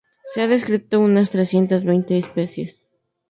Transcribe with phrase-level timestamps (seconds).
[0.33, 2.81] Se ha descrito unas trescientas veinte especies.